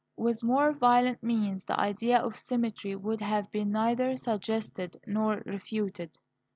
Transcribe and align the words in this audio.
With 0.17 0.41
more 0.41 0.73
violent 0.73 1.21
means 1.21 1.63
the 1.65 1.79
idea 1.79 2.17
of 2.17 2.35
symmetry 2.39 2.95
would 2.95 3.21
have 3.21 3.51
been 3.51 3.71
neither 3.71 4.17
suggested 4.17 4.99
nor 5.05 5.43
refuted. 5.45 6.17